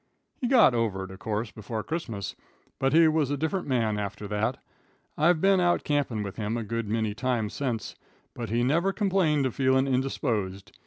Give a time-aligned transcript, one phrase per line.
[0.33, 2.35] "He got over it, of course, before Christmas,
[2.79, 4.57] but he was a different man after that.
[5.15, 7.93] I've been out campin' with him a good many times sence,
[8.33, 10.71] but he never complained of feelin' indisposed.